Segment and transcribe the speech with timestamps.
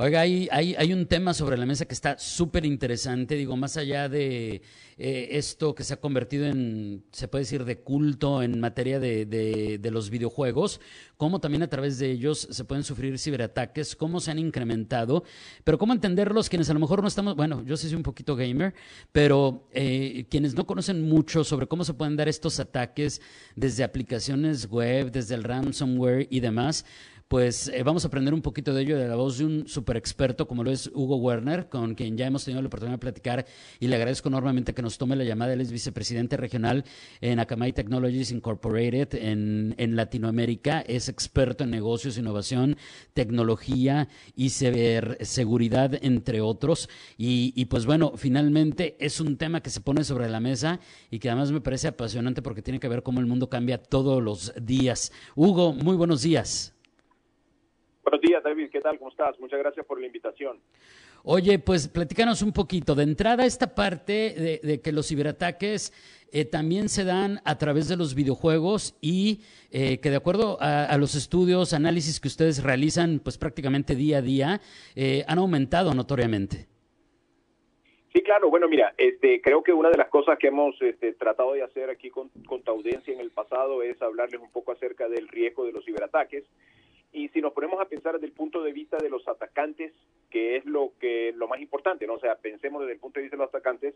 [0.00, 3.76] Oiga, hay, hay, hay, un tema sobre la mesa que está súper interesante, digo, más
[3.76, 4.62] allá de
[4.96, 9.80] eh, esto que se ha convertido en, se puede decir, de culto en materia de,
[9.90, 10.80] los videojuegos,
[11.16, 15.24] cómo también a través de ellos se pueden sufrir ciberataques, cómo se han incrementado,
[15.64, 18.36] pero cómo entenderlos quienes a lo mejor no estamos, bueno, yo sí soy un poquito
[18.36, 18.74] gamer,
[19.10, 23.20] pero eh, quienes no conocen mucho sobre cómo se pueden dar estos ataques
[23.56, 26.84] desde aplicaciones web, desde el ransomware y demás,
[27.28, 29.98] pues eh, vamos a aprender un poquito de ello de la voz de un super
[29.98, 33.46] experto como lo es Hugo Werner, con quien ya hemos tenido la oportunidad de platicar
[33.78, 35.52] y le agradezco enormemente que nos tome la llamada.
[35.52, 36.84] Él es vicepresidente regional
[37.20, 40.80] en Akamai Technologies Incorporated en, Latinoamérica.
[40.80, 42.76] Es experto en negocios, innovación,
[43.12, 46.88] tecnología y seguridad, entre otros.
[47.18, 51.18] Y, y pues bueno, finalmente es un tema que se pone sobre la mesa y
[51.18, 54.54] que además me parece apasionante porque tiene que ver cómo el mundo cambia todos los
[54.60, 55.12] días.
[55.34, 56.77] Hugo, muy buenos días.
[58.10, 58.70] Buenos días, David.
[58.70, 58.96] ¿Qué tal?
[58.96, 59.38] ¿Cómo estás?
[59.38, 60.58] Muchas gracias por la invitación.
[61.24, 62.94] Oye, pues platícanos un poquito.
[62.94, 65.92] De entrada, esta parte de, de que los ciberataques
[66.32, 70.86] eh, también se dan a través de los videojuegos y eh, que de acuerdo a,
[70.86, 74.60] a, los estudios, análisis que ustedes realizan, pues prácticamente día a día,
[74.96, 76.66] eh, han aumentado notoriamente.
[78.14, 78.48] Sí, claro.
[78.48, 81.90] Bueno, mira, este, creo que una de las cosas que hemos este, tratado de hacer
[81.90, 85.66] aquí con, con tu audiencia en el pasado es hablarles un poco acerca del riesgo
[85.66, 86.44] de los ciberataques.
[87.12, 89.92] Y si nos ponemos a pensar desde el punto de vista de los atacantes,
[90.30, 92.14] que es lo que lo más importante, ¿no?
[92.14, 93.94] O sea, pensemos desde el punto de vista de los atacantes,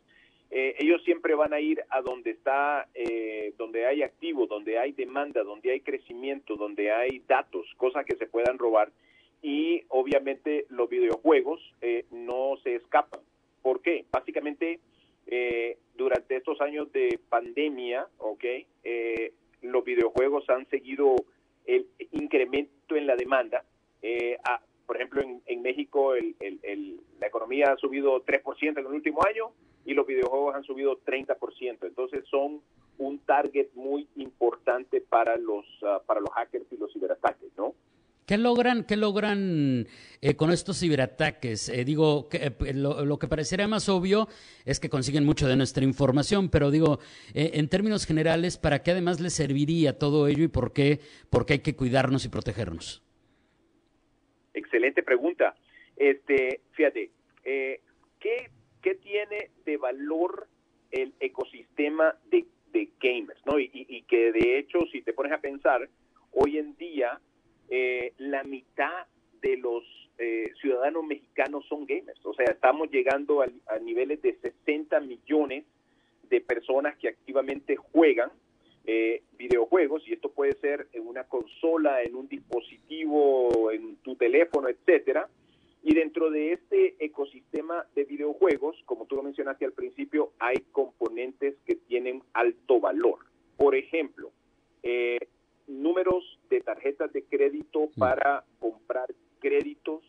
[0.51, 4.93] eh, ellos siempre van a ir a donde está, eh, donde hay activo, donde hay
[4.93, 8.91] demanda, donde hay crecimiento, donde hay datos, cosas que se puedan robar.
[9.43, 13.21] Y obviamente los videojuegos eh, no se escapan.
[13.61, 14.05] ¿Por qué?
[14.11, 14.81] Básicamente,
[15.95, 18.45] durante estos años de pandemia, ¿ok?
[19.63, 21.15] los videojuegos han seguido
[21.65, 23.65] el incremento en la demanda.
[24.01, 24.39] Eh,
[24.87, 26.35] por ejemplo, en, en México el,
[27.21, 29.53] la economía ha subido 3% en el último año
[29.85, 31.79] y los videojuegos han subido 30%.
[31.83, 32.61] Entonces son
[32.99, 37.75] un target muy importante para los, uh, para los hackers y los ciberataques, ¿no?
[38.33, 39.87] ¿Qué logran, qué logran
[40.23, 41.69] eh, con estos ciberataques?
[41.69, 44.27] Eh, digo, que, eh, lo, que parecería más obvio
[44.65, 46.99] es que consiguen mucho de nuestra información, pero digo,
[47.35, 51.45] eh, en términos generales, ¿para qué además les serviría todo ello y por qué, por
[51.45, 53.03] qué hay que cuidarnos y protegernos?
[54.55, 55.55] Excelente pregunta.
[55.95, 57.11] Este, fíjate,
[57.45, 58.49] ¿qué,
[58.81, 60.49] ¿qué tiene de valor
[60.91, 62.47] el ecosistema de,
[62.99, 63.45] gamers?
[63.45, 63.59] ¿no?
[63.59, 65.87] Y, y que de hecho, si te pones a pensar,
[66.31, 67.21] hoy en día
[67.75, 69.07] eh, la mitad
[69.41, 69.83] de los
[70.19, 72.21] eh, ciudadanos mexicanos son gamers.
[72.27, 75.65] O sea, estamos llegando a, a, niveles de 60 millones
[76.29, 78.31] de personas que activamente juegan
[78.85, 84.69] eh, videojuegos y esto puede ser en una consola, en un dispositivo, en tu teléfono,
[84.69, 85.31] etcétera.
[85.83, 91.55] Y dentro de este ecosistema de videojuegos, como tú lo mencionaste al principio, hay componentes
[91.65, 93.21] que tienen alto valor.
[93.57, 94.31] Por ejemplo,
[94.83, 95.19] eh,
[95.67, 99.09] números de tarjetas de crédito para comprar
[99.41, 100.03] créditos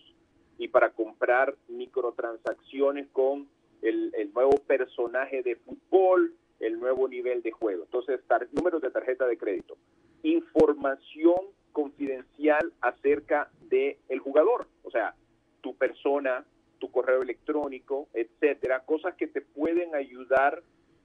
[0.58, 3.48] y para comprar microtransacciones con
[3.82, 7.84] el, el, nuevo personaje de fútbol, el nuevo nivel de juego.
[7.84, 9.78] Entonces, tar, números de tarjeta de crédito.
[10.22, 11.36] Información
[11.72, 15.16] confidencial acerca del el jugador, o sea,
[15.62, 16.46] tu persona,
[16.80, 20.62] tu correo electrónico, etcétera, cosas que te pueden ayudar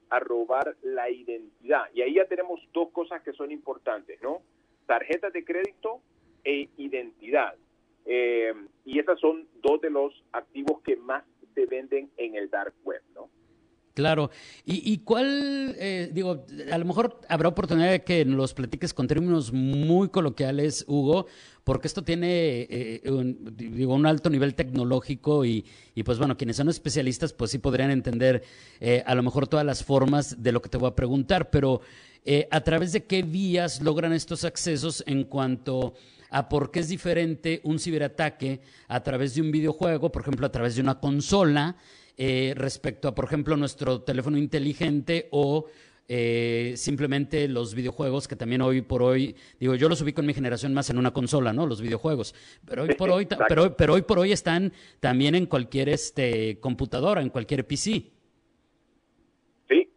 [0.09, 1.83] a robar la identidad.
[1.93, 4.41] Y ahí ya tenemos dos cosas que son importantes, ¿no?
[4.85, 6.01] Tarjetas de crédito
[6.43, 7.55] e identidad.
[8.05, 8.53] Eh,
[8.85, 13.01] y esas son dos de los activos que más se venden en el dark web.
[13.99, 14.31] Claro.
[14.65, 19.07] ¿Y, y cuál, eh, digo, a lo mejor habrá oportunidad de que los platiques con
[19.07, 21.27] términos muy coloquiales, Hugo,
[21.65, 25.65] porque esto tiene, eh, un, digo, un alto nivel tecnológico y,
[25.95, 28.41] y, pues bueno, quienes son especialistas, pues sí podrían entender
[28.79, 31.81] eh, a lo mejor todas las formas de lo que te voy a preguntar, pero
[32.23, 35.93] eh, a través de qué vías logran estos accesos en cuanto
[36.29, 40.51] a por qué es diferente un ciberataque a través de un videojuego, por ejemplo, a
[40.51, 41.75] través de una consola,
[42.21, 45.67] eh, respecto a, por ejemplo, nuestro teléfono inteligente o
[46.09, 50.33] eh, simplemente los videojuegos que también hoy por hoy, digo, yo los ubico en mi
[50.33, 51.65] generación más en una consola, ¿no?
[51.65, 52.35] Los videojuegos,
[52.67, 57.21] pero hoy por hoy, pero, pero hoy por hoy están también en cualquier este computadora,
[57.21, 58.03] en cualquier PC.
[59.69, 59.89] Sí.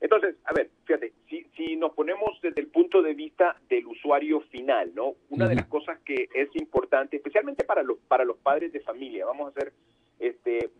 [0.00, 4.40] Entonces, a ver, fíjate, si, si nos ponemos desde el punto de vista del usuario
[4.50, 5.14] final, ¿no?
[5.28, 5.50] Una uh -huh.
[5.50, 9.52] de las cosas que es importante, especialmente para los para los padres de familia, vamos
[9.52, 9.72] a ser
[10.18, 10.70] este,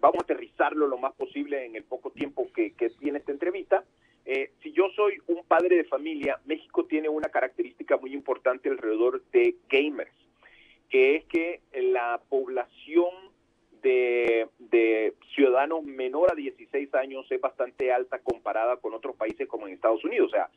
[0.00, 3.84] vamos a aterrizarlo lo más posible en el poco tiempo que, tiene esta entrevista.
[4.24, 9.22] Eh, si yo soy un padre de familia, México tiene una característica muy importante alrededor
[9.32, 10.10] de gamers,
[10.88, 13.10] que es que la población
[13.82, 19.68] de, de, ciudadanos menor a 16 años es bastante alta comparada con otros países como
[19.68, 20.28] en Estados Unidos.
[20.28, 20.50] O sea,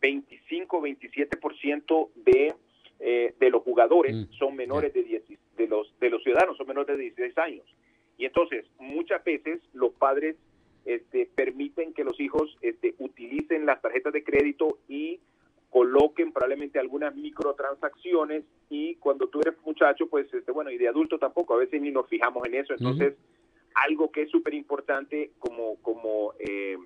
[0.00, 2.54] 25-27% de,
[3.00, 5.22] eh, de los jugadores mm, son menores de, 10,
[5.56, 7.64] de, los, de los ciudadanos, son menores de 16 años.
[8.18, 10.36] Y entonces, muchas veces los padres
[10.84, 15.20] este, permiten que los hijos este, utilicen las tarjetas de crédito y
[15.70, 21.18] coloquen probablemente algunas microtransacciones y cuando tú eres muchacho, pues, este, bueno, y de adulto
[21.18, 22.72] tampoco, a veces ni nos fijamos en eso.
[22.72, 23.14] Entonces,
[23.74, 26.78] algo que es súper importante como, como, eh,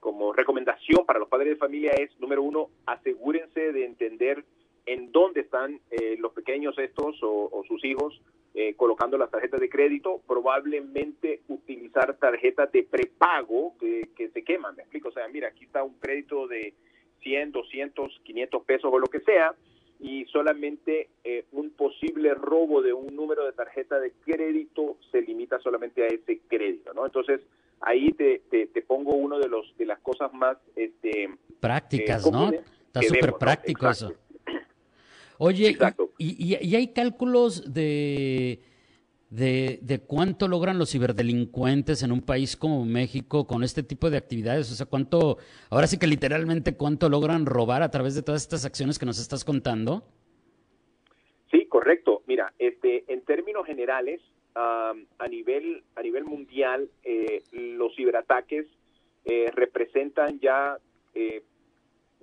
[0.00, 4.44] como recomendación para los padres de familia es, número uno, asegúrense de entender
[4.86, 8.22] en dónde están eh, los pequeños estos o sus hijos
[8.56, 14.82] eh, colocando las tarjetas de crédito, probablemente utilizar tarjetas de prepago que, se queman, me
[14.82, 16.72] explico, o sea, mira, aquí está un crédito de
[17.22, 19.56] 100, 200, 500 pesos o lo que sea,
[19.98, 25.58] y solamente eh, un posible robo de un número de tarjeta de crédito se limita
[25.58, 27.06] solamente a ese crédito, ¿no?
[27.06, 27.40] Entonces,
[27.80, 31.28] ahí te, te, pongo uno de los de las cosas más este
[31.58, 32.50] prácticas, ¿no?
[32.52, 34.14] Está súper práctico eso.
[35.46, 35.76] Oye,
[36.16, 38.60] y, y, hay cálculos de,
[39.28, 44.72] de, cuánto logran los ciberdelincuentes en un país como México con este tipo de actividades?
[44.72, 45.36] O sea, cuánto,
[45.68, 49.20] ahora sí que literalmente cuánto logran robar a través de todas estas acciones que nos
[49.20, 50.04] estás contando.
[51.50, 52.22] Sí, correcto.
[52.26, 54.22] Mira, este, en términos generales,
[54.54, 58.66] a nivel a nivel mundial, eh, los ciberataques
[59.26, 60.78] eh, representan ya
[61.14, 61.42] eh,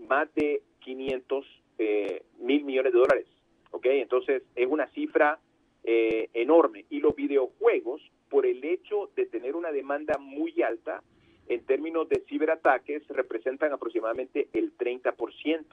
[0.08, 1.46] más de 500
[1.84, 3.26] eh, mil millones de dólares.
[3.72, 3.86] ¿ok?
[3.88, 5.40] Entonces es una cifra
[5.84, 6.86] eh, enorme.
[6.92, 11.02] Y los videojuegos, por el hecho de tener una demanda muy alta,
[11.48, 15.66] en términos de ciberataques, representan aproximadamente el 30%.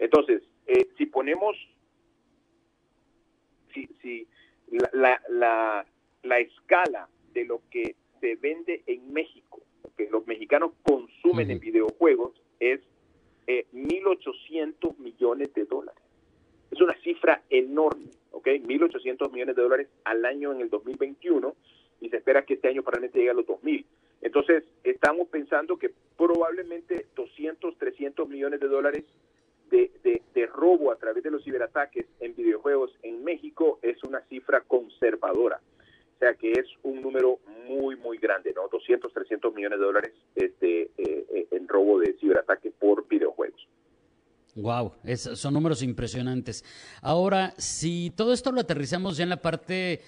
[0.00, 1.56] Entonces, eh, si ponemos,
[3.72, 4.26] si, si
[4.70, 5.86] la, la,
[6.24, 9.62] la, escala de lo que se vende en México,
[9.96, 12.80] que los mexicanos consumen en videojuegos, es
[13.46, 16.02] eh, 1.800 millones de dólares.
[16.70, 18.46] Es una cifra enorme, ¿ok?
[18.46, 21.54] 1.800 millones de dólares al año en el 2021
[22.00, 23.84] y se espera que este año probablemente llegue a los 2.000.
[24.22, 29.04] Entonces, estamos pensando que probablemente 200, 300 millones de dólares
[29.70, 34.62] de, de, robo a través de los ciberataques en videojuegos en México es una cifra
[34.62, 35.60] conservadora.
[36.16, 38.68] O sea que es un número muy, muy grande, ¿no?
[38.72, 43.68] 200, 300 millones de dólares este, eh, eh, en robo de ciberataques por videojuegos.
[44.54, 46.64] Wow, son números impresionantes.
[47.02, 50.00] Ahora, si todo esto lo aterrizamos ya en la parte,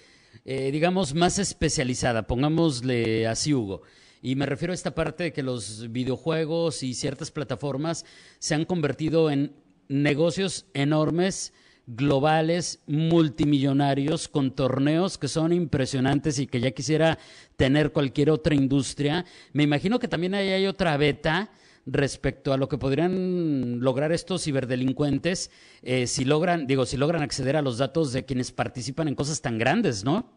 [0.45, 3.83] eh, digamos, más especializada, pongámosle así, Hugo,
[4.23, 8.03] y me refiero a esta parte de que los videojuegos y ciertas plataformas
[8.39, 9.53] se han convertido en
[9.87, 11.53] negocios enormes
[11.95, 17.17] globales, multimillonarios, con torneos que son impresionantes y que ya quisiera
[17.55, 19.25] tener cualquier otra industria.
[19.53, 21.49] Me imagino que también ahí hay otra beta
[21.87, 25.49] respecto a lo que podrían lograr estos ciberdelincuentes
[25.81, 29.41] eh, si logran, digo, si logran acceder a los datos de quienes participan en cosas
[29.41, 30.31] tan grandes, ¿no?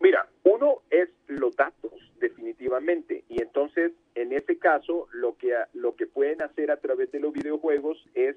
[0.00, 6.06] Mira, uno es los datos, definitivamente, y entonces en ese caso lo que lo que
[6.06, 8.36] pueden hacer a través de los videojuegos es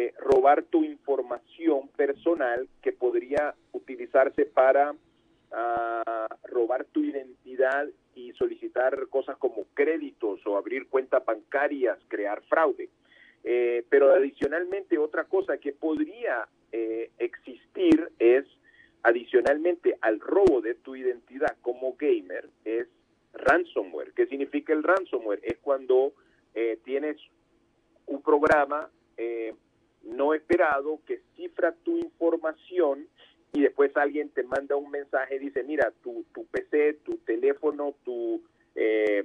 [0.00, 4.94] eh, robar tu información personal que podría utilizarse para
[5.50, 12.90] ah, robar tu identidad y solicitar cosas como créditos o abrir cuentas bancarias, crear fraude.
[13.42, 18.44] Eh, pero adicionalmente otra cosa que podría eh, existir es,
[19.02, 22.86] adicionalmente al robo de tu identidad como gamer, es
[23.32, 24.12] ransomware.
[24.12, 25.40] ¿Qué significa el ransomware?
[25.42, 26.12] Es cuando
[26.84, 27.16] tienes
[28.06, 28.90] un programa
[30.02, 33.08] no esperado que cifra tu información
[33.52, 37.94] y después alguien te manda un mensaje y dice, mira, tu, tu PC, tu teléfono,
[38.04, 38.42] tu,
[38.74, 39.24] eh,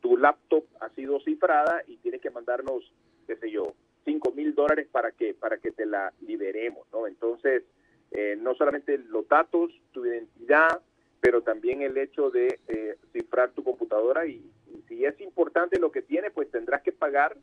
[0.00, 2.92] tu laptop ha sido cifrada y tienes que mandarnos,
[3.26, 7.06] qué sé yo, 5 mil dólares para que, para que te la liberemos, ¿no?
[7.06, 7.64] Entonces,
[8.12, 10.80] eh, no solamente los datos, tu identidad,
[11.20, 15.90] pero también el hecho de eh, cifrar tu computadora y, y si es importante lo
[15.90, 17.36] que tiene, pues tendrás que pagar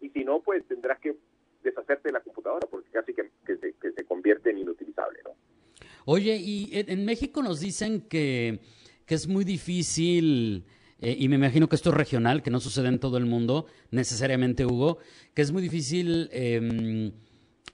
[0.00, 1.16] y si no, pues tendrás que
[2.02, 5.30] de la computadora porque casi que, se, convierte en inutilizable, ¿no?
[6.04, 8.60] Oye, y en México nos dicen que,
[9.06, 10.64] es muy difícil,
[11.00, 13.66] eh, y me imagino que esto es regional, que no sucede en todo el mundo
[13.90, 14.98] necesariamente, Hugo,
[15.34, 16.28] que es muy difícil...
[16.32, 17.12] Em,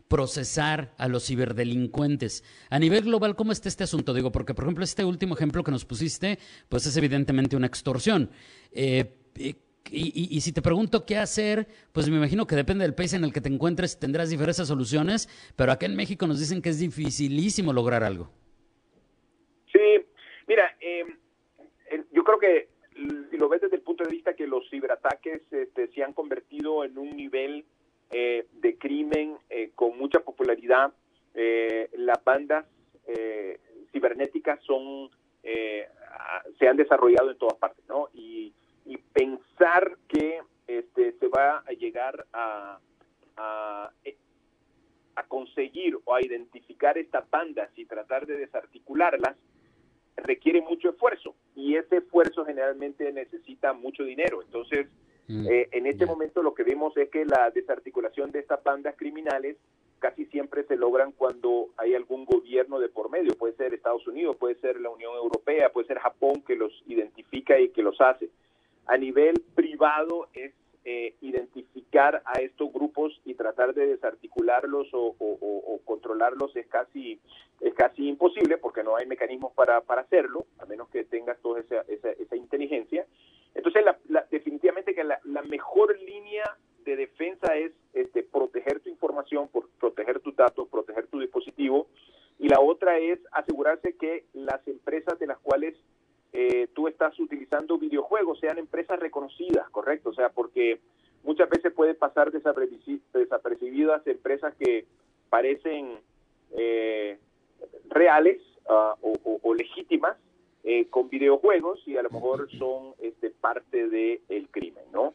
[0.09, 2.45] procesar a los ciberdelincuentes.
[2.71, 4.15] A nivel global, ¿cómo está este asunto?
[4.15, 8.31] Digo, porque por ejemplo este último ejemplo que nos pusiste, pues es evidentemente una extorsión.
[8.71, 9.17] Eh,
[9.91, 13.33] y, si te pregunto qué hacer, pues me imagino que depende del país en el
[13.33, 17.73] que te encuentres, tendrás diversas soluciones, pero acá en México nos dicen que es dificilísimo
[17.73, 18.31] lograr algo.
[19.73, 20.05] Sí,
[20.47, 21.17] mira, em,
[22.13, 22.69] yo creo que
[23.33, 26.97] lo ves desde el punto de vista que los ciberataques este, se han convertido en
[26.99, 27.65] un nivel
[28.11, 30.93] eh, de crimen eh, con mucha popularidad,
[31.35, 32.65] eh, las bandas
[33.93, 35.11] cibernéticas son
[36.59, 38.09] se han desarrollado en todas partes, ¿no?
[38.13, 38.53] Y,
[39.13, 39.46] pensar
[40.09, 42.79] que este, se va a llegar a,
[43.37, 43.91] a,
[45.17, 49.37] a conseguir o a identificar estas bandas y tratar de desarticularlas
[50.17, 54.43] requiere mucho esfuerzo y ese esfuerzo generalmente necesita mucho dinero.
[54.43, 54.87] Entonces,
[55.29, 58.95] mm, eh, en este momento lo que vemos es que la desarticulación de estas bandas
[58.97, 59.57] criminales
[59.99, 64.37] casi siempre se logran cuando hay algún gobierno de por medio, puede ser Estados Unidos,
[64.37, 68.29] puede ser la Unión Europea, puede ser Japón que los identifica y que los hace.
[68.87, 70.53] A nivel privado es
[70.89, 75.17] eh, identificar a estos grupos y tratar de desarticularlos o,
[75.85, 77.19] controlarlos es casi
[77.61, 81.59] es casi imposible porque no hay mecanismos para, para hacerlo, a menos que tengas toda
[81.61, 83.05] esa, esa, inteligencia.
[83.55, 83.85] Entonces,
[84.31, 86.45] definitivamente que la, mejor línea
[86.85, 91.89] de defensa es este, proteger tu información, por, proteger tus datos, proteger tu dispositivo.
[92.39, 95.75] Y la otra es asegurarse que las empresas de las cuales
[96.39, 100.11] eh, tú estás utilizando videojuegos sean empresas reconocidas, ¿correcto?
[100.11, 100.81] O sea, porque
[101.25, 104.85] muchas veces puede pasar desapercibidas empresas que
[105.31, 105.99] parecen
[106.51, 107.19] eh,
[107.89, 110.19] reales ah, o, legítimas
[110.63, 115.15] eh, con videojuegos y a lo mejor son este, parte del el crimen, ¿no?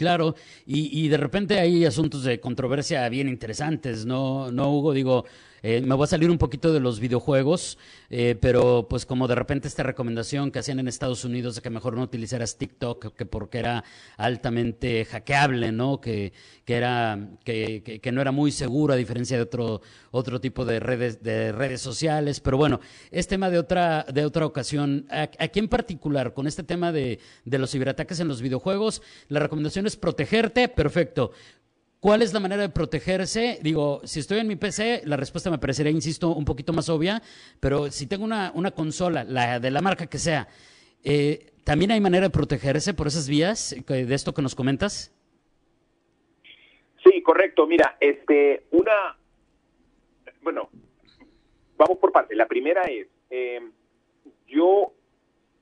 [0.00, 4.94] Claro, y, y, de repente hay asuntos de controversia bien interesantes, ¿no, no Hugo?
[4.94, 5.26] Digo,
[5.62, 7.76] eh, me voy a salir un poquito de los videojuegos,
[8.08, 11.68] eh, pero pues como de repente esta recomendación que hacían en Estados Unidos de que
[11.68, 13.84] mejor no utilizaras TikTok, que porque era
[14.16, 16.00] altamente hackeable, ¿no?
[16.00, 16.32] Que,
[16.64, 20.80] que era, que, que, no era muy seguro a diferencia de otro, otro tipo de
[20.80, 22.40] redes, de redes sociales.
[22.40, 22.80] Pero bueno,
[23.10, 25.06] es tema de otra, de otra ocasión.
[25.10, 29.86] Aquí en particular, con este tema de, de los ciberataques en los videojuegos, la recomendación
[29.86, 31.32] es protegerte, perfecto.
[32.00, 33.58] ¿Cuál es la manera de protegerse?
[33.62, 37.20] Digo, si estoy en mi PC, la respuesta me parecería, insisto, un poquito más obvia,
[37.60, 40.48] pero si tengo una, una consola, la de la marca que sea,
[41.04, 45.14] eh, ¿también hay manera de protegerse por esas vías de esto que nos comentas?
[47.04, 47.66] Sí, correcto.
[47.66, 49.18] Mira, este, una,
[50.42, 50.70] bueno,
[51.76, 52.36] vamos por partes.
[52.36, 53.60] La primera es, eh,
[54.46, 54.94] yo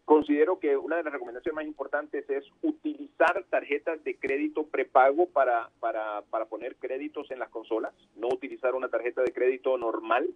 [0.09, 5.69] Considero que una de las recomendaciones más importantes es utilizar tarjetas de crédito prepago para,
[5.81, 10.27] para, para poner créditos en las consolas, no utilizar una tarjeta de crédito normal.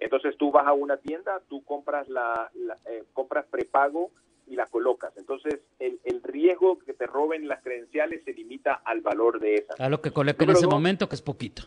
[0.00, 2.50] Entonces tú vas a una tienda, tú compras la,
[2.86, 4.10] eh, compras prepago
[4.48, 5.16] y la colocas.
[5.16, 9.78] Entonces el, el, riesgo que te roben las credenciales se limita al valor de esas.
[9.78, 11.62] A lo que coloca en ese momento, que es poquito.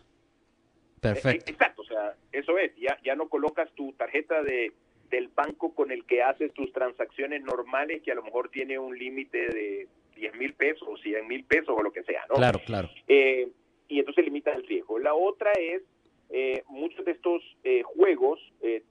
[0.99, 1.49] Perfecto.
[1.49, 4.73] Eh, exacto, o sea, eso es, ya, ya no colocas tu tarjeta de
[5.09, 8.97] del banco con el que haces tus transacciones normales, que a lo mejor tiene un
[8.97, 12.35] límite de 10 mil pesos o 100 mil pesos o lo que sea, ¿no?
[12.35, 12.89] Claro, claro.
[13.07, 13.49] Eh,
[13.87, 14.97] y entonces limita el riesgo.
[14.99, 15.83] La otra es,
[16.29, 18.39] eh, muchos de estos eh, juegos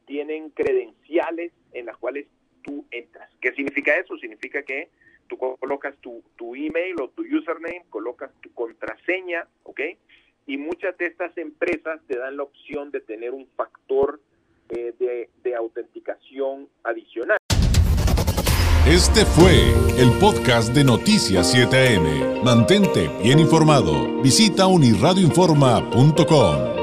[0.06, 2.26] tienen credenciales en las cuales
[2.62, 3.28] tú entras.
[3.40, 4.16] ¿Qué significa eso?
[4.18, 4.88] Significa que
[5.26, 9.80] tú colocas tu, tu email o tu username, colocas tu contraseña, ¿ok?
[10.46, 14.20] Y muchas de estas empresas te dan la opción de tener un factor
[14.70, 17.36] eh, de, de autenticación adicional.
[18.86, 22.42] Este fue el podcast de Noticias 7am.
[22.42, 24.20] Mantente bien informado.
[24.20, 26.73] Visita unirradioinforma.com.